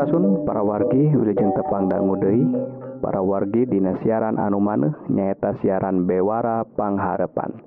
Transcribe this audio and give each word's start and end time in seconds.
Surasun 0.00 0.48
para 0.48 0.64
wargi 0.64 1.12
Wilujeng 1.12 1.52
Tepangdanggu 1.52 2.16
Dei 2.24 2.40
para 3.04 3.20
wargi 3.20 3.68
Dina 3.68 4.00
siaran 4.00 4.40
Anumaneh 4.40 4.96
nyaeta 5.12 5.60
siaran 5.60 6.08
Bewara 6.08 6.64
Pangharepan 6.64 7.60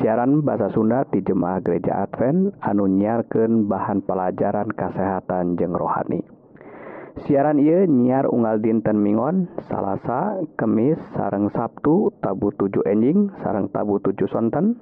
siaran 0.00 0.40
bahasa 0.40 0.72
Sunda 0.72 1.04
di 1.12 1.20
Jemaah 1.20 1.60
Gereja 1.60 2.08
Advent 2.08 2.56
anu 2.64 2.88
nyiarkan 2.88 3.68
bahan 3.68 4.00
pelajaran 4.00 4.72
kesehatan 4.72 5.60
jeng 5.60 5.76
rohani. 5.76 6.24
Siaran 7.28 7.60
ia 7.60 7.84
nyiar 7.84 8.32
unggal 8.32 8.56
dinten 8.64 8.96
Mingon 8.96 9.52
Salasa 9.68 10.40
Kemis 10.56 10.96
sarang 11.12 11.52
Sabtu 11.52 12.16
tabu 12.24 12.48
7 12.56 12.80
enjing 12.88 13.28
sarang 13.44 13.68
tabu 13.68 14.00
7 14.00 14.24
sonten. 14.32 14.80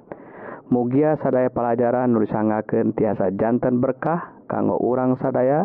Mugia 0.71 1.19
sadaya 1.19 1.51
pelajaran 1.51 2.15
nulisangaken 2.15 2.95
tiasa 2.95 3.35
jantan 3.35 3.83
berkah 3.83 4.39
kanggo 4.51 4.75
urang 4.83 5.15
sadaya 5.23 5.63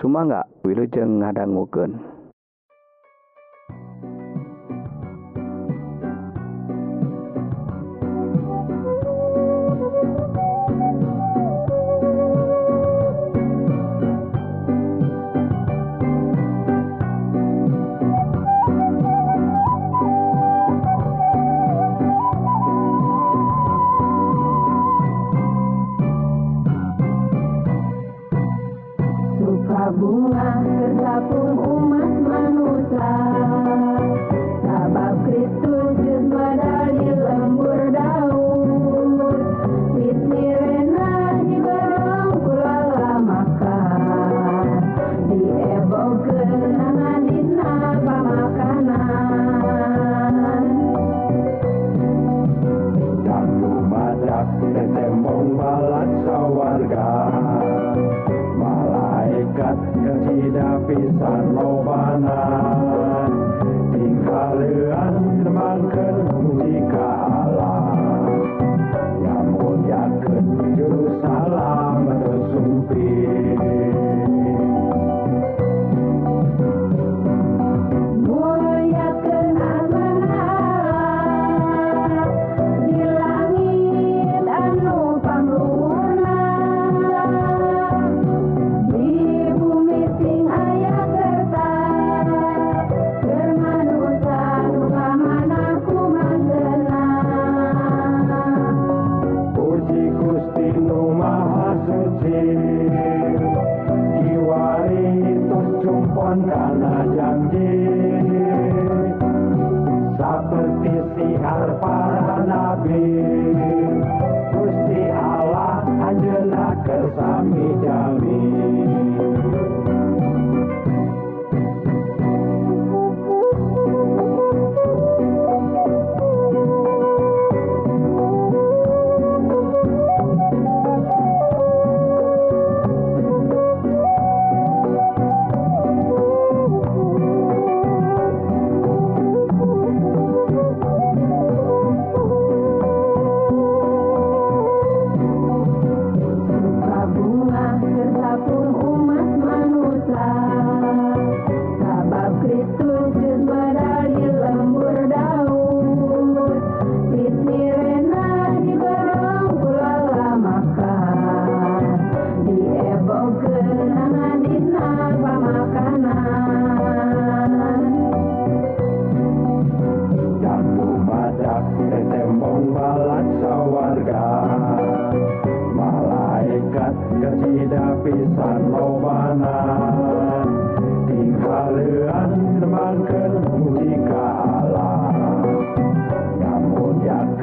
Sumangga. 0.00 0.48
Wilujeng 0.64 1.20
ngadangguken 1.20 2.21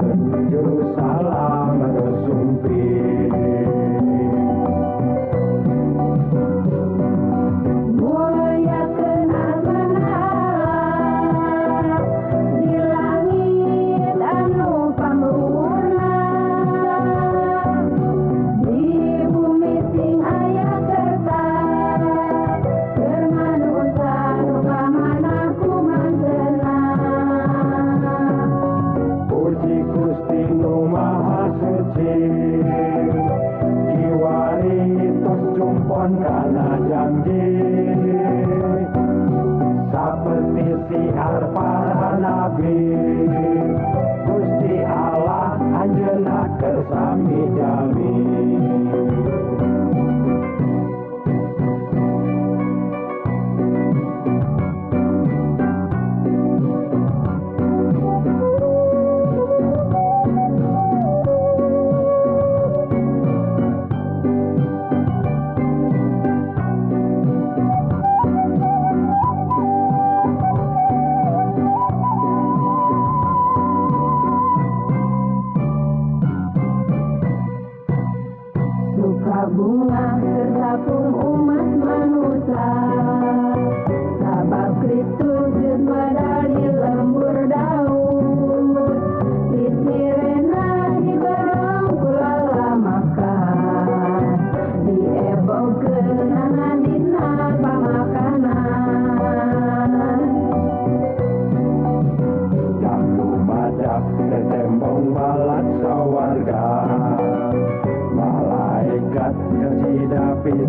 Jerusalem 0.09 1.58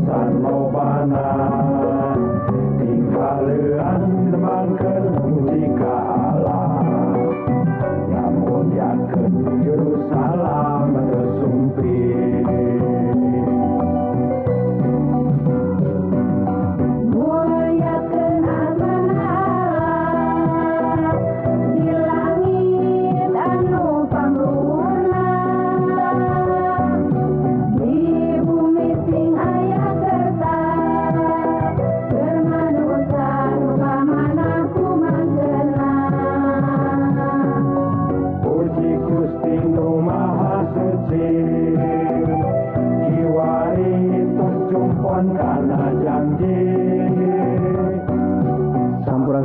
sanobana 0.07 1.29
tingkah 2.81 3.37
leuan 3.45 4.03
teman 4.33 4.67
keung 4.79 5.37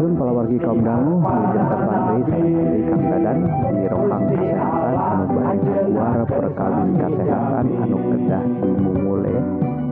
Nuhun 0.05 0.21
para 0.21 0.37
wargi 0.37 0.57
kaum 0.61 0.85
dangu 0.85 1.17
Jentar 1.49 1.81
Pandri 1.81 2.21
Sendiri 2.29 2.79
Kang 2.85 3.01
Dadan 3.09 3.37
Di 3.73 3.85
Rokang 3.89 4.23
Kesehatan 4.29 4.93
Anu 5.01 5.25
Bari 5.33 5.59
Suara 5.65 6.23
Perkawin 6.29 6.89
Kesehatan 6.93 7.65
Anu 7.73 7.97
Kedah 8.13 8.43
Dimumule 8.61 9.35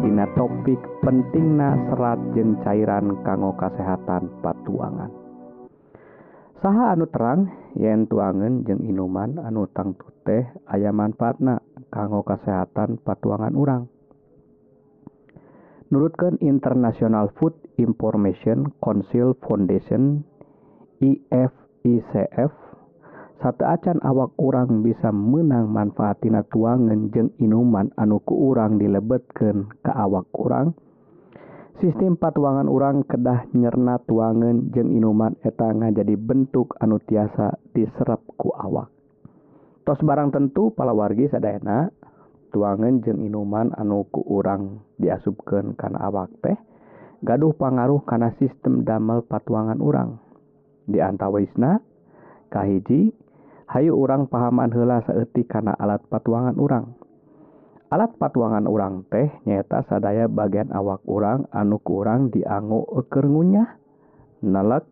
Dina 0.06 0.25
topik 0.38 0.77
pentingna 1.01 1.69
serat 1.89 2.21
jeng 2.38 2.62
cairan 2.62 3.25
kanggo 3.25 3.57
kesehatan 3.57 4.30
patuangan. 4.45 5.10
Saha 6.62 6.94
anu 6.94 7.10
terang 7.10 7.50
yen 7.74 8.06
tuangan 8.06 8.68
jeng 8.69 8.86
inuman 8.86 9.42
anu 9.42 9.65
tangtu 9.74 10.06
teh 10.21 10.45
ayam 10.69 11.01
manfaatna 11.01 11.57
kanggo 11.89 12.21
kesehatan 12.21 13.01
patuangan 13.01 13.57
urang. 13.57 13.92
Nurutkan 15.93 16.41
International 16.41 17.29
Food 17.37 17.53
Information 17.77 18.73
Council 18.81 19.37
Foundation 19.45 20.25
IFICF 20.97 22.49
satu 23.37 23.61
acan 23.61 24.01
awak 24.01 24.33
orang 24.41 24.81
bisa 24.81 25.13
menang 25.13 25.69
manfaatina 25.69 26.41
tuangan 26.49 27.13
jeung 27.13 27.29
inuman 27.37 27.93
anu 27.93 28.17
ku 28.25 28.33
urang 28.33 28.81
dilebetkan 28.81 29.69
ke 29.85 29.91
awak 29.93 30.25
kurang 30.33 30.73
Sistem 31.81 32.15
patuangan 32.15 32.69
orang 32.69 33.01
kedah 33.03 33.49
nyerna 33.51 33.97
tuangan 34.05 34.71
jeung 34.71 34.93
inuman 34.93 35.33
etanga 35.41 35.89
jadi 35.89 36.13
bentuk 36.15 36.77
anu 36.77 37.01
tiasa 37.01 37.57
diserapku 37.73 38.53
awak. 38.53 38.93
Tos 39.81 39.97
barang 39.99 40.31
tentu 40.31 40.69
palawargi 40.71 41.33
sadana 41.33 41.89
tuangan 42.53 43.01
jeung 43.01 43.25
inuman 43.25 43.73
anu 43.73 44.05
ku 44.13 44.21
urang 44.21 44.85
diasupken 45.01 45.73
karena 45.73 46.05
awak 46.05 46.29
teh 46.45 46.55
gaduh 47.25 47.57
pangaruh 47.57 48.05
karena 48.05 48.29
sistem 48.38 48.85
damel 48.85 49.25
patuangan 49.25 49.81
urang. 49.81 50.21
Dianta 50.85 51.31
Wisna 51.31 51.79
Kahiji 52.51 53.15
Hayu 53.73 53.97
urang 53.97 54.29
pahaman 54.29 54.69
hela 54.69 55.01
seeti 55.01 55.50
karena 55.50 55.73
alat 55.73 56.05
patuangan 56.05 56.59
urang. 56.61 56.94
Alat 57.89 58.13
patuangan 58.21 58.69
urang 58.69 59.07
teh 59.09 59.33
nyata 59.50 59.88
sadaya 59.89 60.29
bagian 60.29 60.69
awak 60.69 61.01
urang 61.09 61.50
anu 61.50 61.81
kurang 61.81 62.29
dianggo 62.29 62.85
ekergunya 63.01 63.81
nelek 64.45 64.85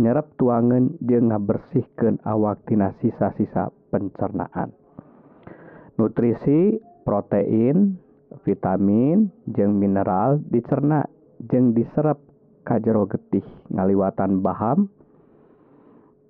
nyerap 0.00 0.30
tuangan 0.40 0.96
je 1.02 1.18
ngabersihkan 1.20 2.22
awaktina 2.24 2.94
sisa-sisa 3.02 3.68
pencernaan. 3.90 4.72
Nutrisi 6.00 6.78
protein 7.04 8.00
vitamin 8.42 9.30
jeung 9.52 9.78
mineral 9.78 10.42
dicerna 10.50 11.06
jeung 11.46 11.76
diserap 11.76 12.18
ka 12.64 12.80
jero 12.80 13.04
getih 13.06 13.44
ngaliwatan 13.70 14.40
Baham 14.40 14.88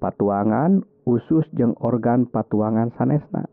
patuangan 0.02 0.84
usus 1.08 1.46
jeung 1.56 1.72
organ 1.80 2.28
patuangan 2.28 2.92
sanesna. 2.98 3.48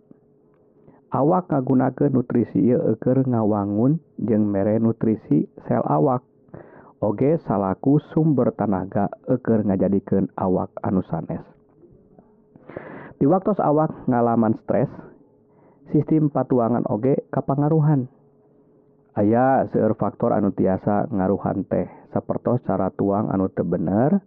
Awak 1.12 1.52
ngagunakan 1.52 2.12
nutrisi 2.16 2.72
eker 2.72 3.28
ngawangun 3.28 4.00
jeung 4.24 4.48
mere 4.48 4.80
nutrisi 4.80 5.48
sel 5.68 5.84
awak. 5.84 6.24
Oge 7.02 7.42
salaku 7.50 7.98
sumber 8.14 8.54
tanaga 8.56 9.10
keur 9.42 9.66
ngajadikan 9.66 10.30
awak 10.38 10.72
anu 10.86 11.02
sanes. 11.10 11.44
Di 13.20 13.26
waktu 13.28 13.58
awak 13.60 13.92
ngalaman 14.08 14.56
stres 14.64 14.88
sistem 15.92 16.32
patuangan 16.32 16.88
oge 16.88 17.28
kapangaruhan. 17.30 18.08
Aya 19.12 19.68
seueur 19.70 20.00
faktor 20.00 20.32
anu 20.32 20.56
tiasa 20.56 21.12
ngaruhan 21.12 21.68
teh. 21.68 21.92
Sapertos 22.16 22.64
cara 22.64 22.92
tuang 22.96 23.28
anu 23.28 23.52
teu 23.52 23.68
bener 23.68 24.24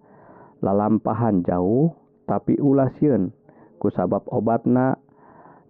lalampahan 0.61 1.45
jauh 1.45 1.97
tapi 2.25 2.57
ulasieun 2.57 3.33
ku 3.77 3.89
kusabab 3.93 4.25
obatna 4.33 4.97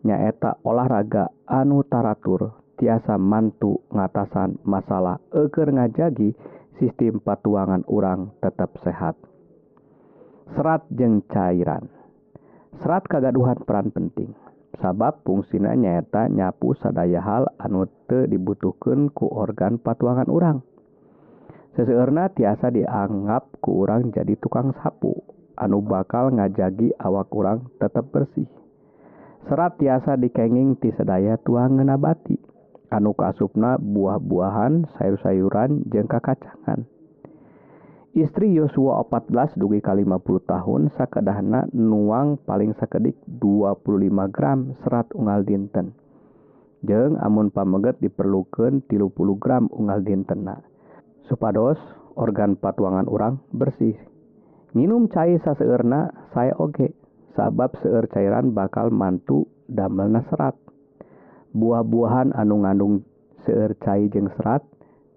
nyaeta 0.07 0.63
olahraga 0.63 1.35
anu 1.47 1.83
taratur 1.87 2.55
tiasa 2.79 3.19
mantu 3.19 3.83
ngatasan 3.91 4.63
masalah 4.63 5.19
eker 5.35 5.75
ngajagi 5.75 6.35
sistem 6.79 7.23
patuangan 7.23 7.87
urang 7.87 8.35
tetap 8.43 8.75
sehat. 8.83 9.15
Serat 10.55 10.87
jeng 10.91 11.23
cairan. 11.31 11.87
Serat 12.83 13.07
kagaduhan 13.07 13.63
peran 13.63 13.95
penting. 13.95 14.44
sabab 14.79 15.23
fungsina 15.27 15.75
nyaeta 15.75 16.31
nyapu 16.31 16.75
sadaya 16.79 17.21
hal 17.21 17.51
anu 17.61 17.87
teu 18.07 18.25
dibutuhkan 18.25 19.11
ku 19.13 19.29
organ 19.29 19.79
patuangan 19.79 20.31
urang. 20.31 20.59
Seseorna 21.75 22.31
tiasa 22.31 22.71
dianggap 22.71 23.59
ku 23.59 23.83
urang 23.83 24.15
jadi 24.15 24.39
tukang 24.39 24.73
sapu 24.79 25.13
anu 25.59 25.83
bakal 25.83 26.31
ngajagi 26.35 26.95
awak 26.99 27.31
kurang 27.31 27.71
tetap 27.83 28.11
bersih. 28.15 28.47
Serat 29.45 29.77
tiasa 29.77 30.17
dikenging 30.17 30.81
ti 30.81 30.89
sedaya 30.97 31.37
tuang 31.37 31.77
ngenabati 31.77 32.39
anu 32.95 33.13
kasupna 33.13 33.77
buah-buahan 33.77 34.87
sayur-sayuran 34.97 35.85
jengka 35.91 36.23
kacangan 36.23 36.87
istri 38.15 38.55
Yosua 38.55 39.03
14 39.11 39.59
dugi 39.59 39.83
ka 39.83 39.91
50 39.91 40.47
tahun 40.47 40.83
sakedahna 40.95 41.67
nuang 41.75 42.39
paling 42.47 42.71
sakedik 42.79 43.19
25 43.27 43.83
gram 44.31 44.79
serat 44.87 45.11
unggal 45.19 45.43
dinten. 45.43 45.99
Jeng 46.87 47.19
amun 47.19 47.51
pameget 47.51 47.99
diperlukan 47.99 48.87
30 48.87 49.43
gram 49.43 49.67
unggal 49.75 50.07
dintena. 50.07 50.63
Supados 51.27 51.81
organ 52.15 52.55
patuangan 52.55 53.11
orang 53.11 53.43
bersih. 53.51 53.99
Minum 54.79 55.11
cair 55.11 55.43
saseerna 55.43 56.15
saya 56.31 56.55
oge 56.55 56.95
sabab 57.35 57.75
seueur 57.83 58.07
cairan 58.07 58.55
bakal 58.55 58.95
mantu 58.95 59.51
damelna 59.67 60.23
serat. 60.31 60.55
Buah-buahan 61.51 62.31
anu 62.31 62.63
ngandung 62.63 63.03
seueur 63.43 63.75
cair 63.83 64.07
jeng 64.07 64.31
serat 64.39 64.63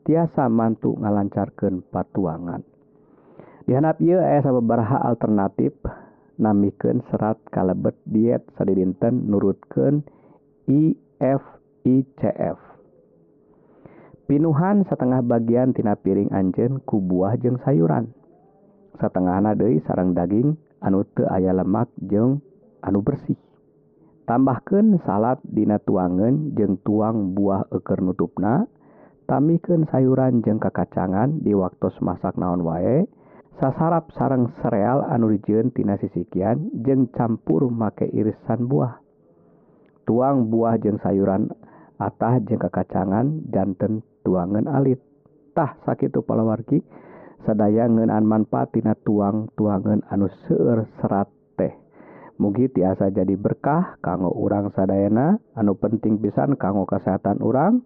tiasa 0.07 0.49
mantu 0.49 0.97
ngalancarkan 0.97 1.85
patuangan. 1.91 2.66
dihanap 3.67 3.99
ia 3.99 4.23
aya 4.23 4.41
beberapa 4.47 5.03
alternatif 5.03 5.75
namikeun 6.39 7.03
serat 7.11 7.35
kalebet 7.51 7.99
diet 8.07 8.47
sadidinten 8.55 9.27
nurutkeun 9.27 10.07
IFICF 10.71 12.67
pinuhan 14.27 14.83
setengah 14.83 15.23
bagiantina 15.23 15.95
piring 15.95 16.35
Anjen 16.35 16.83
ku 16.83 16.99
buah 16.99 17.39
jeng 17.39 17.55
sayuran. 17.63 18.11
Setengah 18.99 19.39
nadei 19.39 19.79
sarang 19.87 20.11
daging 20.11 20.59
anu 20.83 21.07
teu 21.15 21.23
aya 21.31 21.55
lemak 21.55 21.87
jeung 22.11 22.43
anu 22.83 22.99
bersih. 22.99 23.39
Tambahkan 24.27 24.99
salat 25.07 25.39
dina 25.47 25.79
tuangan 25.79 26.51
jeng 26.59 26.75
tuang 26.83 27.31
buah 27.31 27.71
eker 27.71 28.03
nutupna. 28.03 28.67
Tamiken 29.31 29.87
sayuran 29.87 30.43
jeng 30.43 30.59
kekacangan 30.59 31.39
di 31.39 31.55
waktu 31.55 31.87
masak 32.03 32.35
naon 32.35 32.67
wae. 32.67 33.07
sasarap 33.57 34.13
sarang 34.13 34.53
sereal 34.61 35.01
anu 35.09 35.33
dijeuntina 35.33 35.97
sisikian 35.97 36.69
jeung 36.85 37.09
campur 37.09 37.65
make 37.73 38.05
irisan 38.05 38.69
buah. 38.69 39.01
Tuang 40.05 40.53
buah 40.53 40.77
jeung 40.77 41.01
sayuran 41.01 41.49
atah 41.97 42.37
jeung 42.45 42.61
kekacangan 42.61 43.49
jantan 43.49 44.05
tuangan 44.21 44.69
alittah 44.69 45.73
sakit 45.89 46.13
palawargi 46.21 46.85
sadaya 47.49 47.89
ngenan 47.89 48.29
manfaatina 48.29 48.93
tuang 49.01 49.49
tuangan 49.57 50.05
anu 50.13 50.29
seueur 50.45 50.85
serat 51.01 51.27
teh. 51.57 51.73
Mugi 52.37 52.69
tiasa 52.69 53.09
jadi 53.09 53.33
berkah 53.33 53.97
kanggo 54.05 54.29
urang 54.37 54.69
sadayana 54.77 55.41
anu 55.57 55.73
penting 55.73 56.21
pisan 56.21 56.53
kanggo 56.61 56.85
kesehatan 56.85 57.41
urang. 57.41 57.81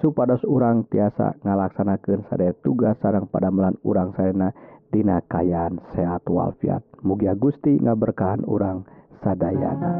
Supados 0.00 0.40
urang 0.48 0.88
tiasa 0.88 1.36
ngalaksanakan 1.44 2.24
sadaya 2.32 2.56
tugas 2.64 2.96
sarang 3.04 3.28
pada 3.28 3.52
melan 3.52 3.76
urang 3.84 4.16
sadayana 4.16 4.56
tina 4.90 5.22
kayan 5.26 5.78
sehat 5.94 6.26
walafiat. 6.26 6.82
Mugia 7.06 7.34
Gusti 7.38 7.78
ngaberkahan 7.80 8.44
orang 8.46 8.84
sadayana. 9.24 9.94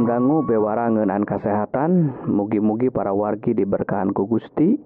Ramdangu 0.00 0.48
bewarangenan 0.48 1.28
kasehatan. 1.28 2.24
Mugi-mugi 2.24 2.88
para 2.88 3.12
wargi 3.12 3.52
diberkahanku 3.52 4.24
Gusti 4.32 4.80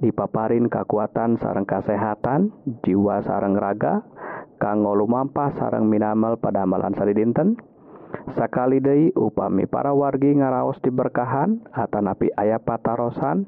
dipaparin 0.00 0.72
kekuatan 0.72 1.36
sarang 1.36 1.68
kasehatan 1.68 2.48
jiwa 2.80 3.20
sarang 3.28 3.60
raga 3.60 4.08
kanggo 4.56 4.96
lumampah 4.96 5.52
sarang 5.60 5.84
minamal 5.84 6.40
pada 6.40 6.64
amalan 6.64 6.96
sari 6.96 7.12
dinten. 7.12 7.60
Sakali 8.40 8.80
Dei 8.80 9.12
upami 9.12 9.68
para 9.68 9.92
wargi 9.92 10.32
ngaraos 10.32 10.80
diberkahan 10.80 11.68
Atanapi 11.68 12.32
ayah 12.32 12.56
patarosan 12.56 13.44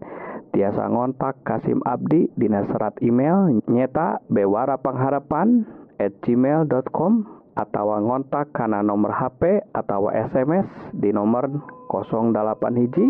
tiasa 0.52 0.85
ngontak 0.85 1.40
Kasim 1.49 1.80
Abdi 1.88 2.28
Dina 2.37 2.61
serat 2.68 2.92
email 3.00 3.64
nyeta 3.73 4.20
bewara 4.28 4.76
pengharapan 4.76 5.64
at 5.96 6.12
gmail.com 6.20 7.36
tawa 7.64 8.04
ngontak 8.04 8.52
karena 8.52 8.84
nomor 8.84 9.16
HP 9.16 9.64
atau 9.72 10.12
SMS 10.12 10.68
di 10.92 11.08
nomor 11.08 11.48
08 11.88 12.36
hiji 12.76 13.08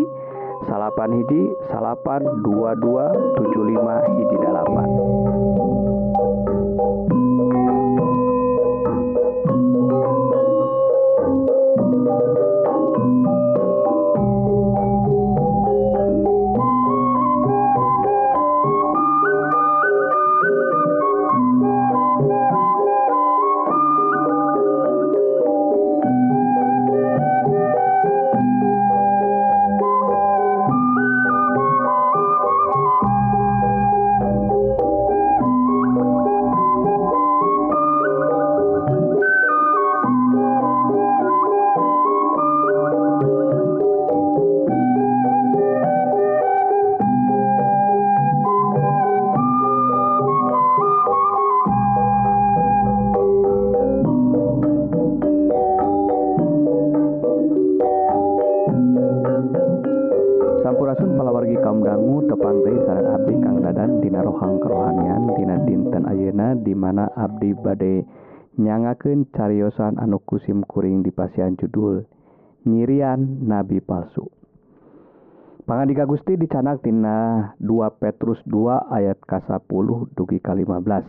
salapan 0.71 1.11
hiji 1.19 1.51
salapan 1.67 2.23
2275 2.39 4.15
hijjipan 4.15 4.87
diceritakan 69.07 69.31
cariyosan 69.31 69.93
anu 70.03 70.19
kusim 70.19 70.67
kuring 70.67 70.99
di 70.99 71.15
pasian 71.15 71.55
judul 71.55 72.03
nyirian 72.67 73.47
nabi 73.47 73.79
palsu. 73.79 74.27
Pangandika 75.63 76.03
Gusti 76.03 76.35
dicanaktina 76.35 77.55
2 77.59 77.99
Petrus 78.03 78.39
2 78.47 78.91
ayat 78.91 79.19
ka10 79.23 80.11
dugi 80.15 80.39
ka15 80.43 81.07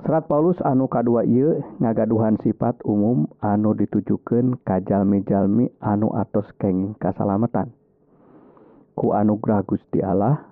serat 0.00 0.24
Paulus 0.26 0.58
anu 0.66 0.90
K2 0.90 1.30
ngagaduhan 1.78 2.42
sifat 2.42 2.78
umum 2.82 3.30
anu 3.38 3.74
ditujukan 3.74 4.58
kajjalmijalmi 4.66 5.70
anu 5.78 6.10
atos 6.16 6.48
kenging 6.58 6.96
kasalamatan. 6.98 7.70
Ku 8.98 9.14
anugerah 9.14 9.62
Gusti 9.62 10.02
Allah 10.02 10.49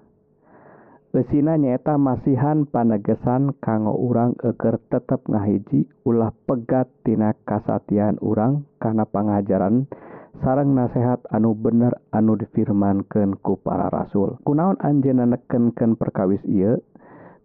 Lesina 1.18 1.58
nyaeta 1.58 1.98
masihan 1.98 2.62
panegesan 2.62 3.50
kanggo 3.58 3.90
urang 3.90 4.38
eker 4.38 4.78
tetep 4.86 5.26
ngahiji 5.26 5.90
ulah 6.06 6.30
pegat 6.46 6.86
tina 7.02 7.34
kasatian 7.42 8.22
urang 8.22 8.62
kana 8.78 9.02
pengajaran 9.02 9.90
sarang 10.38 10.78
nasehat 10.78 11.18
anu 11.34 11.58
bener 11.58 11.98
anu 12.14 12.38
difirmankan 12.38 13.34
ku 13.42 13.58
para 13.58 13.90
rasul. 13.90 14.38
Kunaon 14.46 14.78
anjena 14.78 15.26
nekenken 15.26 15.98
perkawis 15.98 16.38
ia 16.46 16.78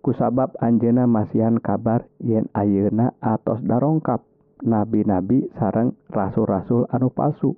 kusabab 0.05 0.53
anjena 0.61 1.09
masihan 1.09 1.57
kabar 1.57 2.05
yen 2.21 2.53
ayeuna 2.53 3.17
atos 3.25 3.57
darongkap 3.65 4.21
nabi-nabi 4.61 5.49
sarang 5.57 5.97
rasul-rasul 6.13 6.85
anu 6.93 7.09
palsu. 7.09 7.57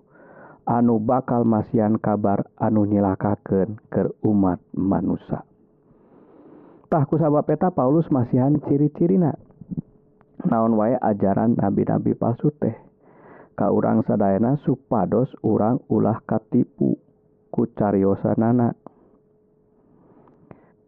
Anu 0.63 0.95
bakal 0.95 1.43
masihan 1.43 1.99
kabar 1.99 2.47
anu 2.55 2.87
nyilakaken 2.87 3.83
ke 3.91 4.15
umat 4.23 4.63
manusia 4.71 5.43
Tahku 6.85 7.17
sabab 7.17 7.49
peta 7.49 7.73
Paulus 7.73 8.05
masihan 8.13 8.53
ciri-cirina. 8.61 9.33
Naon 10.45 10.77
wae 10.77 10.93
ajaran 10.93 11.57
nabi-nabi 11.57 12.13
palsu 12.13 12.53
teh. 12.61 12.77
Ka 13.57 13.73
urang 13.73 14.05
sadayana 14.05 14.61
supados 14.61 15.33
urang 15.41 15.81
ulah 15.89 16.21
katipu 16.29 16.93
ku 17.49 17.61
cariosanana. 17.73 18.77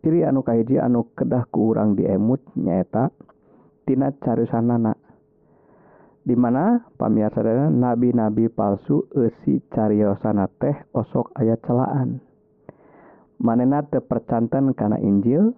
Ciri 0.05 0.21
anu 0.21 0.45
kahiji 0.45 0.77
anu 0.77 1.09
kedah 1.17 1.49
ku 1.49 1.73
urang 1.73 1.97
diemut 1.97 2.45
nyaeta 2.53 3.09
tina 3.89 4.13
cariosanana. 4.13 4.93
Di 6.21 6.37
mana 6.37 6.85
sadayana 7.01 7.73
nabi-nabi 7.73 8.53
palsu 8.53 9.09
eusi 9.17 9.65
cariosana 9.73 10.45
teh 10.61 10.77
osok 10.93 11.33
aya 11.33 11.57
celaan. 11.65 12.21
Manena 13.41 13.81
tepercantan 13.81 14.77
karena 14.77 15.01
Injil, 15.01 15.57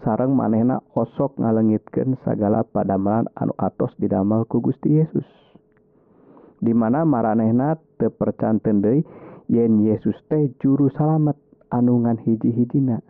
sarang 0.00 0.32
manehna 0.32 0.80
osok 0.96 1.36
ngalengitkan 1.36 2.16
segala 2.24 2.64
padamelan 2.64 3.28
anu 3.36 3.52
atos 3.60 3.92
didamel 4.00 4.48
ku 4.48 4.64
Gusti 4.64 4.96
Yesus. 4.96 5.26
Dimana 6.60 7.04
maranehna 7.08 7.76
tepercanten 8.00 8.84
deui 8.84 9.04
yen 9.48 9.80
Yesus 9.80 10.16
teh 10.28 10.52
juru 10.60 10.92
salamet 10.92 11.36
anungan 11.72 12.16
hiji-hijina. 12.20 13.00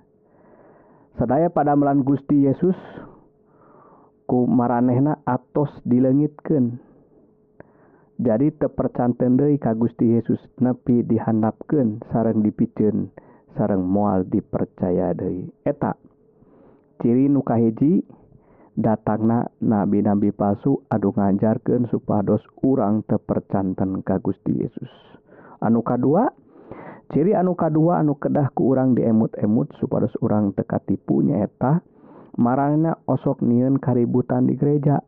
Sedaya 1.19 1.51
padamelan 1.51 2.03
Gusti 2.07 2.47
Yesus 2.47 2.79
ku 4.31 4.47
maranehna 4.47 5.19
atos 5.27 5.71
dilengitkan 5.83 6.79
jadi 8.21 8.53
tepercanten 8.53 9.41
deui 9.41 9.57
ka 9.57 9.73
Gusti 9.73 10.13
Yesus 10.13 10.39
nepi 10.61 11.03
dihandapkan 11.09 12.05
sarang 12.13 12.45
dipicen 12.45 13.09
sarang 13.57 13.83
mual 13.83 14.29
dipercaya 14.29 15.17
deui. 15.17 15.49
Etak 15.65 15.97
ciri 17.01 17.27
nukahiji 17.33 18.05
datangna 18.77 19.49
nabi-nabi 19.61 20.31
palsu 20.33 20.85
aduh 20.93 21.13
ngajarkan 21.17 21.89
supados 21.89 22.45
urang 22.65 23.03
tepercantan 23.09 24.05
ka 24.05 24.21
Gusti 24.21 24.57
Yesus. 24.61 24.93
Anuka 25.61 25.97
kedua 25.97 26.29
ciri 27.11 27.35
anuka 27.35 27.69
kedua 27.69 28.01
anu 28.01 28.15
kedah 28.17 28.55
ke 28.55 28.63
urang 28.63 28.95
diemut-emut 28.95 29.75
supados 29.83 30.15
urang 30.23 30.55
tekatipu 30.55 31.25
nyaeta 31.27 31.83
marana 32.39 32.95
osok 33.11 33.43
niun 33.43 33.83
kaributan 33.83 34.47
di 34.47 34.55
gereja 34.55 35.03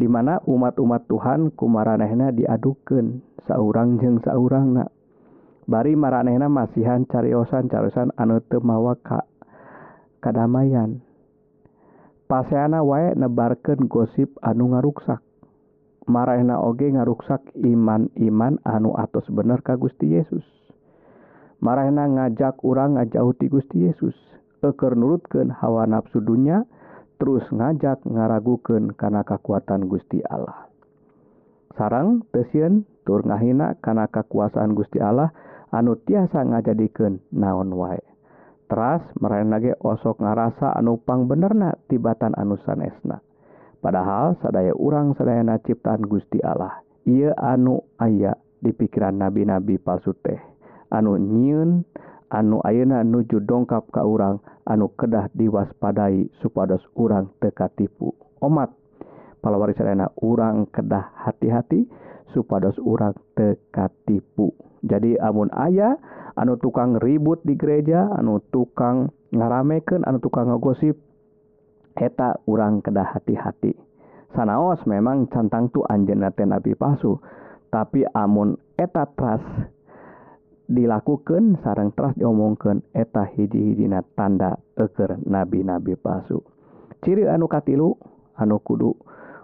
dimana 0.00 0.40
umat-umat 0.48 1.04
Tuhan 1.06 1.52
kumaranehna 1.52 2.32
diadukan 2.32 3.20
saurang 3.44 4.00
jeng 4.00 4.24
saurang 4.24 4.72
na 4.80 4.88
bari 5.68 5.92
maranehna 5.92 6.48
masihan 6.48 7.04
cariosan 7.04 7.68
cariosan 7.68 8.08
anu 8.16 8.40
temawa 8.48 8.96
ka 9.04 9.28
kedamaian 10.22 11.02
paseana 12.32 12.80
wae 12.80 13.12
nebarken 13.12 13.92
gosip 13.92 14.32
anu 14.40 14.72
ngaruksak. 14.72 15.20
Marahna 16.08 16.64
oge 16.64 16.88
ngaruksak 16.88 17.44
iman-iman 17.60 18.56
anu 18.64 18.96
atos 18.96 19.28
bener 19.28 19.60
ka 19.60 19.76
Gusti 19.76 20.16
Yesus. 20.16 20.40
Marahna 21.60 22.08
ngajak 22.08 22.64
urang 22.64 22.96
ngajauti 22.96 23.52
Gusti 23.52 23.84
Yesus. 23.84 24.16
Eker 24.64 24.96
nurutken 24.96 25.52
hawa 25.52 25.84
nafsu 25.84 26.24
dunya 26.24 26.64
terus 27.20 27.44
ngajak 27.52 28.00
ngaraguken 28.08 28.96
karena 28.96 29.28
kekuatan 29.28 29.92
Gusti 29.92 30.24
Allah. 30.24 30.72
Sarang 31.76 32.24
tesien 32.32 32.88
tur 33.04 33.28
ngahina 33.28 33.76
karena 33.84 34.08
kekuasaan 34.08 34.72
Gusti 34.72 35.04
Allah 35.04 35.36
anu 35.68 36.00
tiasa 36.00 36.48
ngajadikan 36.48 37.20
naon 37.28 37.76
wae. 37.76 38.11
teras 38.72 39.04
merenage 39.20 39.76
osok 39.84 40.24
ngarasa 40.24 40.72
anupang 40.72 41.28
benerna 41.28 41.76
tibatan 41.92 42.32
anusan 42.40 42.80
esna 42.80 43.20
padahal 43.84 44.40
sadaya 44.40 44.72
urang 44.72 45.12
sadayana 45.20 45.60
ciptaan 45.60 46.00
Gusti 46.08 46.40
Allah 46.40 46.80
ia 47.04 47.36
anu 47.36 47.84
aya 48.00 48.32
di 48.62 48.70
pikiran 48.70 49.18
nabi-nabi 49.18 49.76
palsu 49.82 50.14
teh. 50.22 50.38
Anu 50.94 51.18
nyiun 51.18 51.82
anu 52.30 52.62
ayeuna 52.62 53.02
nuju 53.02 53.42
dongkap 53.42 53.90
ka 53.90 54.06
urang 54.06 54.38
anu 54.68 54.92
kedah 54.94 55.28
diwaspadai 55.34 56.30
supados 56.40 56.84
urang 56.94 57.32
teka 57.42 57.68
tipu 57.74 58.14
omat 58.40 58.70
palawari 59.42 59.74
sadayana 59.74 60.08
urang 60.20 60.68
kedah 60.70 61.12
hati-hati 61.26 61.88
supados 62.32 62.76
urang 62.80 63.16
teka 63.36 63.92
tipu 64.08 64.52
jadi 64.84 65.18
amun 65.20 65.48
ayah 65.56 65.96
anu 66.36 66.56
tukang 66.56 66.96
ribut 66.96 67.44
di 67.44 67.54
gereja 67.56 68.08
anu 68.16 68.40
tukang 68.52 69.12
ngarameken 69.32 70.04
anu 70.04 70.20
tukang 70.20 70.48
ngogosip 70.48 70.96
heta 71.96 72.40
urang 72.48 72.80
kedah 72.80 73.16
hati-hati. 73.16 73.76
Sanaos 74.32 74.80
memang 74.88 75.28
cantang 75.28 75.68
tuh 75.68 75.84
anjenaten 75.84 76.56
nabi 76.56 76.72
palsu 76.72 77.20
tapi 77.68 78.04
amun 78.16 78.56
eta 78.80 79.04
tras 79.12 79.44
dilakukan 80.72 81.60
sarang 81.60 81.92
tras 81.92 82.16
diomongkan 82.16 82.80
eta 82.96 83.28
hiji-hijina 83.28 84.00
tanda 84.16 84.56
eker 84.76 85.20
nabi-nabi 85.28 86.00
palsu. 86.00 86.40
Ciri 87.04 87.28
anu 87.28 87.44
katilu 87.44 87.92
anu 88.40 88.56
kudu 88.64 88.96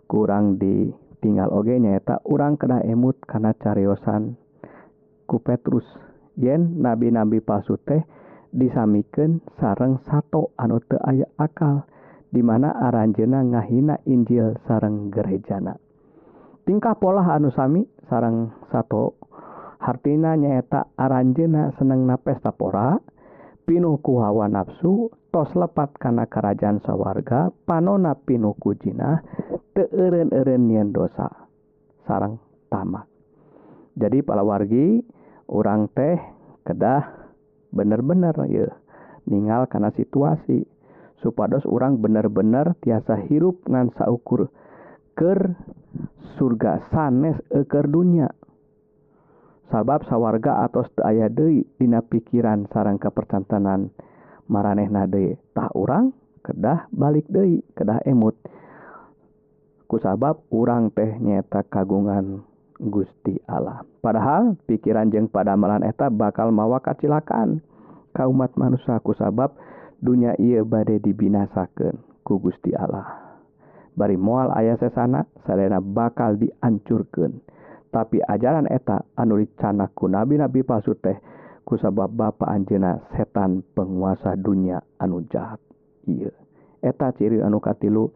kurang 0.08 0.56
ditinggal 0.56 1.52
ogenya 1.52 2.00
eta 2.00 2.24
urang 2.24 2.56
kedah 2.56 2.80
emut 2.88 3.20
karena 3.28 3.52
cariosan 3.52 4.40
ku 5.28 5.36
Petrus. 5.44 5.84
yen 6.38 6.78
nabi-nabi 6.78 7.42
palsu 7.42 7.74
teh 7.82 8.00
disamiken 8.54 9.42
sareng 9.58 10.00
satu 10.08 10.54
anu 10.56 10.78
teu 10.86 10.96
aya 11.04 11.26
akal 11.36 11.84
dimana 12.30 12.72
aranjena 12.72 13.42
ngahina 13.44 14.00
Injil 14.06 14.56
sareng 14.64 15.10
gerejana. 15.10 15.76
Tingkah 16.64 16.96
pola 17.00 17.24
anu 17.24 17.50
sami 17.52 17.84
sarang 18.06 18.52
satu 18.68 19.16
hartina 19.80 20.36
nyaeta 20.36 20.92
aranjena 20.94 21.72
seneng 21.80 22.04
na 22.04 22.20
pesta 22.20 22.52
pora 22.52 23.00
pinuh 23.64 24.00
ku 24.00 24.20
hawa 24.20 24.48
nafsu 24.48 25.12
tos 25.32 25.52
lepat 25.56 25.96
kana 26.00 26.24
kerajaan 26.28 26.80
sawarga 26.84 27.52
panona 27.68 28.16
pinuh 28.16 28.56
ku 28.56 28.76
jinah 28.76 29.24
teeren-eren 29.72 30.68
yen 30.68 30.92
dosa. 30.92 31.28
Sarang 32.04 32.40
tamak. 32.72 33.08
Jadi 33.98 34.22
palawargi 34.22 35.02
wargi 35.02 35.17
orang 35.48 35.88
teh 35.96 36.20
kedah 36.62 37.32
bener-bener 37.72 38.36
ya 38.48 38.68
ningal 39.26 39.66
karena 39.66 39.90
situasi. 39.96 40.64
Supados 41.18 41.66
orang 41.66 41.98
bener-bener 41.98 42.78
tiasa 42.78 43.18
hirup 43.26 43.66
ngansa 43.66 44.06
ukur 44.06 44.54
ker 45.18 45.58
surga 46.38 46.86
sanes 46.94 47.34
eker 47.50 47.90
dunia 47.90 48.30
sabab 49.68 50.04
sawarga 50.08 50.64
atau 50.64 50.84
aya 51.04 51.28
Dei 51.28 51.64
dina 51.76 52.00
pikiran 52.00 52.68
sarang 52.72 52.96
kepercantanan 52.96 53.92
maraneh 54.48 54.88
nade 54.88 55.36
tah 55.52 55.68
orang 55.76 56.12
kedah 56.40 56.88
balik 56.92 57.28
Dei 57.28 57.60
kedah 57.76 58.00
emut. 58.08 58.36
Kusabab 59.88 60.44
orang 60.52 60.92
teh 60.92 61.16
nyeta 61.16 61.64
kagungan 61.64 62.44
Gusti 62.78 63.38
Allah. 63.50 63.82
Padahal 63.98 64.54
pikiran 64.70 65.10
jeng 65.10 65.26
pada 65.26 65.58
malan 65.58 65.82
eta 65.82 66.08
bakal 66.08 66.54
mawa 66.54 66.78
kacilakan. 66.78 67.60
Kaumat 68.14 68.56
manusiaku 68.58 69.14
sabab 69.14 69.54
dunia 70.02 70.34
ia 70.38 70.64
badai 70.64 70.98
dibinasakan 70.98 71.98
ku 72.26 72.38
Gusti 72.38 72.74
Allah. 72.74 73.38
Bari 73.98 74.14
mual 74.14 74.54
ayah 74.54 74.78
sesana 74.78 75.26
Serena 75.42 75.82
bakal 75.82 76.38
diancurkan 76.38 77.42
tapi 77.88 78.20
ajaran 78.20 78.68
eta 78.68 79.04
anu 79.16 79.40
dicanaku 79.40 80.12
nabi-nabi 80.12 80.60
palsu 80.60 80.92
teh 80.96 81.16
ku 81.64 81.76
sabab 81.80 82.12
bapa 82.12 82.48
anjena 82.48 83.00
setan 83.16 83.64
penguasa 83.72 84.36
dunia 84.36 84.80
anu 85.00 85.24
jahat 85.28 85.60
iya 86.04 86.32
eta 86.84 87.12
ciri 87.16 87.40
anu 87.40 87.60
katilu 87.60 88.12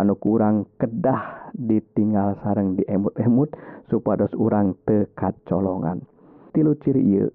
anu 0.00 0.16
kurang 0.16 0.64
kedah 0.80 1.52
ditinggal 1.52 2.40
sareng 2.40 2.74
di 2.74 2.88
emut-emut 2.88 3.52
supados 3.92 4.32
urang 4.32 4.72
tekat 4.88 5.36
colongan 5.44 6.00
tilu 6.50 6.74
ciri 6.80 7.02
iu 7.04 7.28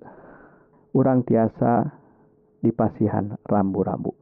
urang 0.95 1.28
tiasa 1.28 1.91
dipasihan 2.63 3.36
rambu-rambu. 3.43 4.15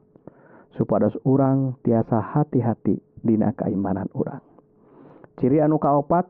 Supados 0.73 1.13
urang 1.21 1.77
tiasa 1.85 2.17
hati-hati 2.17 2.97
dina 3.21 3.53
keimanan 3.53 4.09
urang. 4.17 4.41
Ciri 5.37 5.61
anu 5.61 5.77
kaopat 5.77 6.25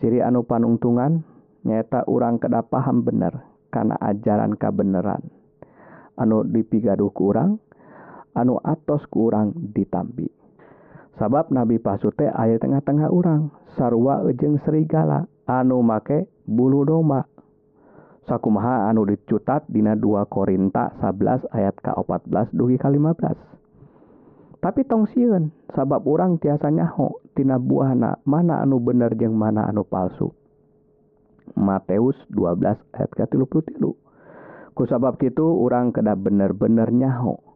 ciri 0.00 0.24
anu 0.24 0.44
panungtungan 0.48 1.20
nyata 1.68 2.08
urang 2.08 2.40
keda 2.40 2.64
paham 2.64 3.04
bener 3.04 3.44
karena 3.68 4.00
ajaran 4.00 4.56
kabeneran. 4.56 5.20
Anu 6.16 6.44
dipigaduh 6.48 7.12
kurang 7.12 7.60
anu 8.32 8.56
atos 8.64 9.04
kurang 9.12 9.52
ditambi. 9.76 10.39
sabab 11.20 11.52
nabi 11.52 11.76
pasute 11.76 12.32
aya 12.32 12.56
tengah-tengah 12.56 13.12
urang. 13.12 13.52
Sarwa 13.76 14.24
ejeng 14.32 14.56
serigala 14.64 15.28
anu 15.44 15.84
make 15.84 16.32
bulu 16.48 16.88
domba. 16.88 17.28
Sakumaha 18.24 18.88
anu 18.88 19.04
dicutat 19.04 19.68
dina 19.68 19.92
2 19.92 20.24
Korinta 20.32 20.96
11 21.04 21.44
ayat 21.52 21.76
ke14 21.84 22.56
dugi 22.56 22.80
ke15 22.80 23.50
tapi 24.60 24.84
tong 24.84 25.08
siun 25.08 25.48
sabab 25.72 26.04
urang 26.04 26.36
tiasa 26.36 26.68
nyaho 26.68 27.24
tina 27.32 27.56
buahna 27.56 28.20
mana 28.28 28.60
anu 28.60 28.76
bener 28.76 29.16
jeung 29.16 29.32
mana 29.32 29.64
anu 29.64 29.88
palsu. 29.88 30.36
Mateus 31.56 32.14
12 32.28 32.60
ayat 32.92 33.10
ke 33.16 33.24
tilu. 33.32 33.96
Ku 34.76 34.82
sabab 34.84 35.16
kitu 35.16 35.42
orang 35.42 35.96
kena 35.96 36.12
bener-bener 36.12 36.92
nyaho. 36.92 37.49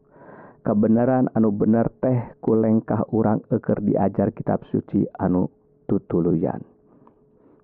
kebenaran 0.65 1.29
anu 1.37 1.53
bener 1.53 1.93
teh 2.01 2.35
ku 2.41 2.57
lengkah 2.57 3.05
orang 3.13 3.45
eker 3.53 3.85
diajar 3.85 4.33
kitab 4.33 4.65
suci 4.73 5.05
anu 5.21 5.53
tutuluyan. 5.85 6.65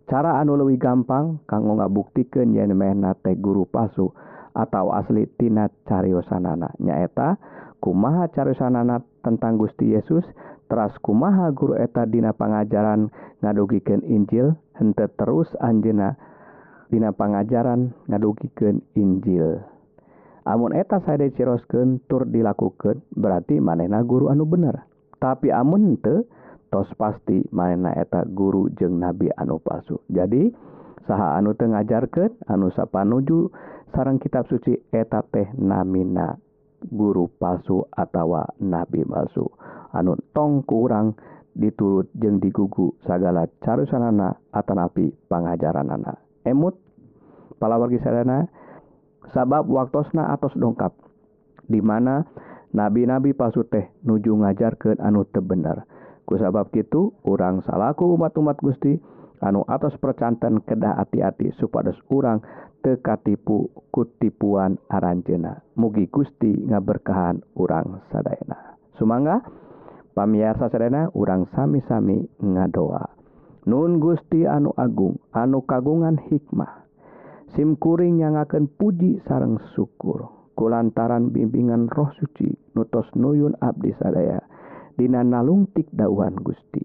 Cara 0.04 0.36
anu 0.36 0.60
lebih 0.60 0.76
gampang 0.76 1.40
kanggo 1.48 1.80
ngabuktikan 1.80 2.52
yen 2.52 2.76
mena 2.76 3.16
teh 3.16 3.34
guru 3.40 3.64
pasu 3.64 4.12
atau 4.52 4.92
aslitina 4.92 5.72
cariyosanana 5.88 6.76
nyaeta 6.82 7.40
kumaha 7.80 8.28
cariyosanana 8.28 9.00
tentang 9.24 9.56
Gusti 9.56 9.96
Yesus 9.96 10.26
teras 10.68 10.92
kumaha 11.00 11.54
guru 11.56 11.78
eta 11.78 12.04
dina 12.04 12.36
pengajaran 12.36 13.08
ngadugiken 13.40 14.04
Injil 14.04 14.58
hente 14.76 15.08
terus 15.16 15.48
Anjena 15.62 16.18
dina 16.90 17.14
pengajaran 17.14 17.94
ngadugiken 18.10 18.84
Injil. 18.98 19.62
amun 20.50 20.74
eta 20.74 20.98
saya 21.06 21.30
cirosken 21.30 22.02
tur 22.10 22.26
dilakukan 22.26 22.98
berarti 23.14 23.62
manehna 23.62 24.02
guru 24.02 24.26
anu 24.34 24.42
bener. 24.50 24.82
Tapi 25.22 25.54
amun 25.54 25.94
te 26.02 26.26
tos 26.74 26.90
pasti 26.98 27.46
manehna 27.54 27.94
eta 27.94 28.26
guru 28.26 28.66
jeng 28.74 28.98
nabi 28.98 29.30
anu 29.38 29.62
palsu. 29.62 30.02
Jadi 30.10 30.50
saha 31.06 31.38
anu 31.38 31.54
te 31.54 31.70
ngajarkan 31.70 32.50
anu 32.50 32.74
sapa 32.74 33.06
nuju 33.06 33.46
sarang 33.94 34.18
kitab 34.18 34.50
suci 34.50 34.74
eta 34.90 35.22
teh 35.30 35.46
namina 35.54 36.34
guru 36.90 37.30
palsu 37.38 37.86
atawa 37.94 38.50
nabi 38.58 39.06
palsu. 39.06 39.46
Anu 39.94 40.18
tong 40.34 40.66
kurang 40.66 41.14
diturut 41.54 42.10
jeng 42.18 42.42
digugu 42.42 42.94
segala 43.06 43.46
carusanana 43.62 44.38
atanapi 44.54 45.10
pengajaran 45.26 45.90
anak 45.90 46.22
emut 46.46 46.78
palawargi 47.58 48.00
sadana 48.00 48.48
sabab 49.32 49.68
waktosna 49.68 50.32
atos 50.32 50.52
dongkap 50.56 50.96
dimana 51.68 52.24
nabi-nabi 52.72 53.36
palsu 53.36 53.64
teh 53.68 53.88
nuju 54.02 54.34
ngajarkan 54.40 54.98
anu 55.00 55.28
tebenar 55.28 55.84
ku 56.24 56.38
sabab 56.40 56.72
gitu 56.72 57.12
orang 57.26 57.60
salahku 57.66 58.16
umat-umat 58.16 58.58
Gusti 58.64 58.96
anu 59.44 59.64
atas 59.68 59.96
percantan 60.00 60.64
kedah 60.64 61.00
hati-hati 61.00 61.52
supados 61.60 61.96
orang 62.08 62.40
tekatipu 62.80 63.68
kutipuan 63.92 64.80
aranjena 64.88 65.60
mugi 65.76 66.08
Gusti 66.08 66.50
ngaberkahan 66.68 67.44
urang 67.56 68.00
Sadayana 68.08 68.70
Sumangga 69.00 69.40
pamiarsa 70.12 70.68
Serena 70.68 71.08
urang 71.16 71.48
sami-sami 71.56 72.28
ngadoa. 72.36 73.08
Nun 73.64 73.96
Gusti 73.96 74.44
anu 74.44 74.76
Agung 74.76 75.16
anu 75.32 75.64
kagungan 75.64 76.20
hikmah. 76.20 76.84
SIMkuring 77.50 78.22
yang 78.22 78.38
akan 78.38 78.70
puji 78.70 79.18
sareng 79.26 79.58
syukur. 79.74 80.30
Kulantaran 80.54 81.34
bimbingan 81.34 81.90
roh 81.90 82.12
suci 82.14 82.46
nutos 82.76 83.08
nuyun 83.16 83.56
Abdi 83.58 83.96
sadaya 83.96 84.38
Dina 84.94 85.24
nalungtik 85.24 85.88
dawan 85.90 86.36
Gusti. 86.44 86.84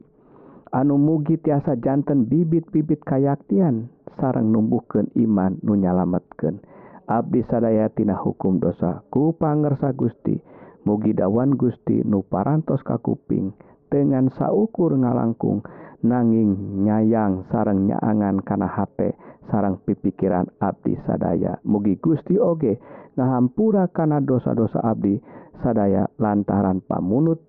Anu 0.71 0.95
mugi 0.95 1.36
tiasa 1.36 1.75
jantan 1.78 2.32
bibit-bibit 2.32 3.04
kayaktian 3.04 3.91
sarang 4.15 4.56
numbuhken 4.56 5.12
iman 5.19 5.60
nunyalamatkan 5.62 6.63
Abdi 7.06 7.45
sadayatina 7.45 8.15
hukum 8.17 8.58
dosa 8.58 9.04
ku 9.12 9.36
pangersa 9.36 9.91
Gusti. 9.93 10.39
Mugi 10.88 11.13
dawan 11.13 11.54
Gusti 11.60 12.01
nu 12.08 12.25
parantos 12.25 12.82
kakuping 12.82 13.54
dengan 13.91 14.34
saukur 14.34 14.97
ngalangkung 14.97 15.62
nanging 16.01 16.82
nyayang 16.86 17.45
sarang 17.49 17.89
nyaangan 17.89 18.41
kana 18.45 18.69
hate 18.69 19.17
sarang 19.49 19.81
pipikiran 19.84 20.47
abdi 20.62 20.95
sadaya. 21.05 21.58
Mugi 21.65 21.97
Gusti 21.97 22.39
oge 22.39 22.79
ngahampura 23.17 23.89
karena 23.89 24.21
dosa-dosa 24.21 24.81
abdi 24.84 25.17
sadaya 25.63 26.08
lantaran 26.19 26.84
pamunut 26.84 27.41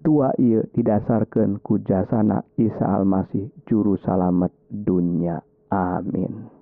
tua 0.00 0.32
ia 0.40 0.64
didasarkan 0.72 1.60
ku 1.60 1.80
jasana 1.84 2.44
Isa 2.56 2.84
Almasih 2.88 3.52
juru 3.68 4.00
salamet 4.00 4.52
dunia 4.68 5.40
amin. 5.68 6.59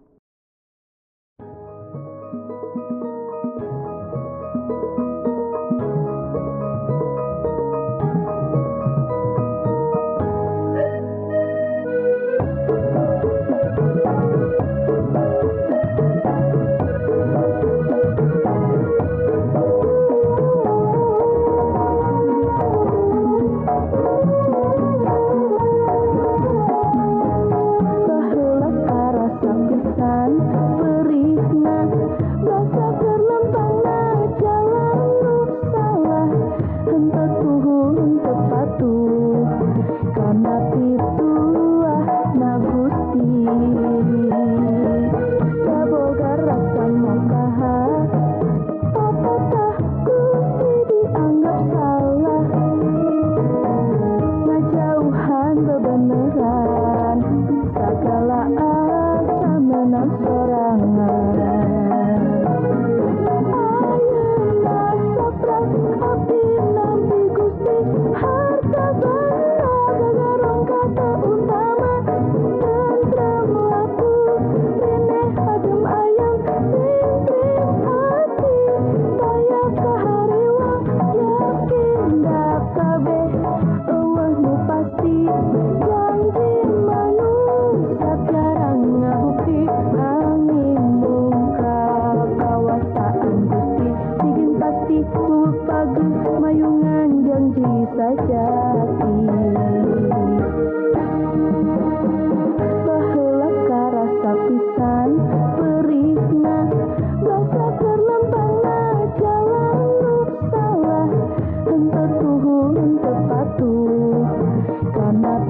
Oh. 60.70 61.17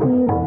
Thank 0.09 0.31
you. 0.31 0.38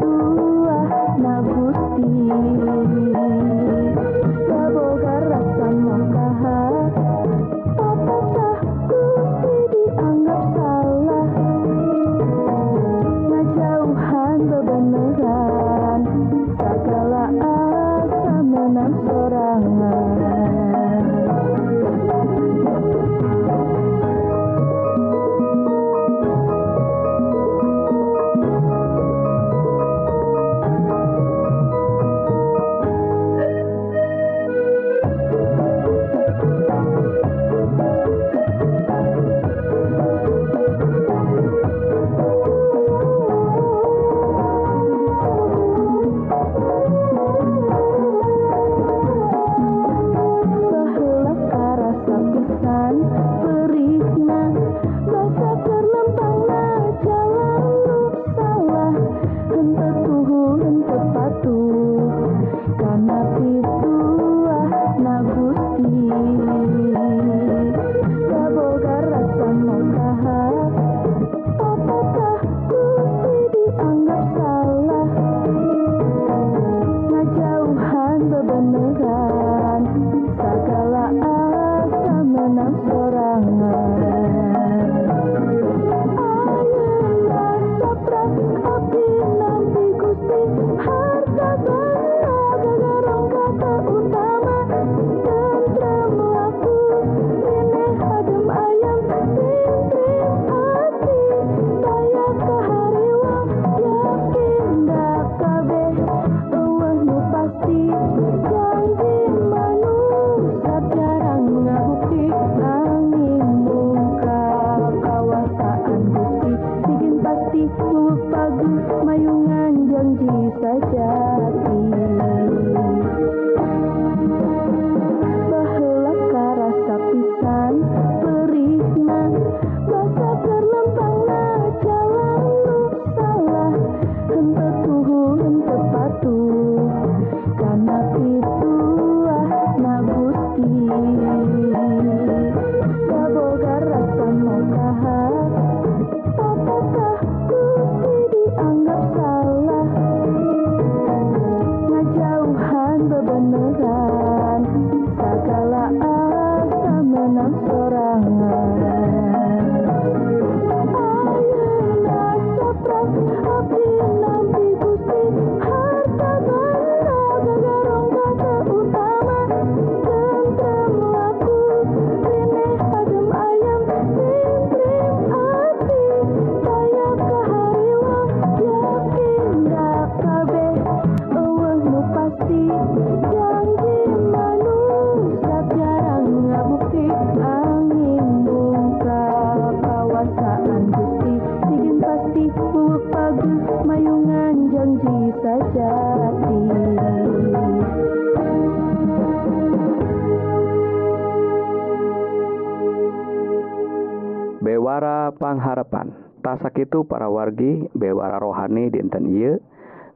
wargi 207.42 207.90
bewara 207.90 208.38
rohani 208.38 208.86
dinten 208.86 209.34
Iye 209.34 209.58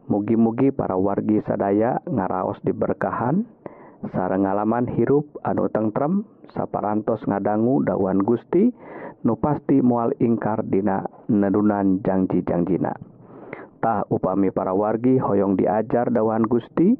mugi-mugi 0.06 0.70
para 0.70 0.94
wargi 0.94 1.42
sadaya 1.42 1.98
ngaraos 2.06 2.62
diberkahan. 2.62 3.42
Sare 4.14 4.38
ngalaman 4.38 4.86
hirup 4.94 5.26
anu 5.42 5.66
tengrem 5.66 6.22
saparantos 6.54 7.18
ngadanggu 7.26 7.82
dawan 7.82 8.22
Gusti 8.22 8.70
nu 9.26 9.34
pasti 9.34 9.82
mual 9.82 10.14
ingkardina 10.22 11.02
nedunan 11.26 11.98
janji-jangjinatah 12.06 14.06
upami 14.06 14.54
para 14.54 14.70
wargi 14.70 15.18
Hoong 15.18 15.58
diajar 15.58 16.14
dawan 16.14 16.46
Gusti 16.46 16.94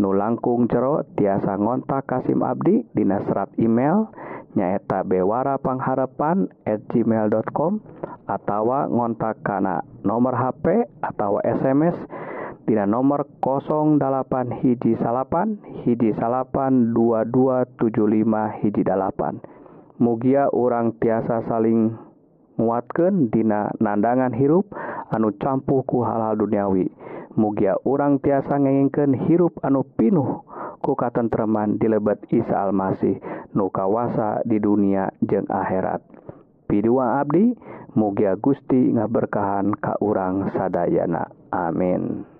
nu 0.00 0.16
langkung 0.16 0.70
jero 0.70 1.04
tiasa 1.16 1.60
ngontak 1.60 2.08
Kasim 2.08 2.40
Abdi 2.40 2.86
dina 2.96 3.20
serat 3.28 3.52
email 3.60 4.08
nyaeta 4.56 5.04
bewara 5.04 5.56
pangharapan 5.56 6.48
at 6.68 6.84
gmail.com 6.92 7.80
atau 8.28 8.64
ngontak 8.88 9.40
kana 9.44 9.84
nomor 10.04 10.36
HP 10.36 10.88
atau 11.00 11.40
SMS 11.44 11.96
dina 12.64 12.86
nomor 12.86 13.26
08 13.42 14.62
hiji 14.62 14.94
salapan 15.02 15.58
hiji 15.82 16.14
salapan 16.14 16.94
2275 16.94 18.62
hiji 18.62 18.82
dalapan. 18.86 19.42
Mugia 20.02 20.50
orang 20.50 20.96
tiasa 20.98 21.46
saling 21.46 21.94
nguatkeun 22.56 23.32
dina 23.32 23.72
nandangan 23.80 24.32
hirup 24.34 24.68
anu 25.12 25.32
campuhku 25.36 26.04
hal-hal 26.04 26.36
duniawi. 26.36 26.88
Mugia 27.32 27.80
urang 27.88 28.20
tiasa 28.20 28.60
ngengken 28.60 29.16
hirup 29.24 29.56
anu 29.64 29.84
pinuh 29.96 30.44
ku 30.84 30.92
katentreman 30.92 31.80
dilebet 31.80 32.20
Isa 32.28 32.68
Almasih 32.68 33.16
nu 33.56 33.72
kawasa 33.72 34.44
di 34.44 34.60
dunia 34.60 35.08
jeung 35.24 35.48
akhirat. 35.48 36.04
Piduang 36.68 37.20
Abdi 37.20 37.56
mugia 37.96 38.36
Gusti 38.36 38.92
ngaberkahan 38.92 39.76
ka 39.76 39.96
urang 40.00 40.52
sadayana. 40.52 41.28
Amin. 41.52 42.31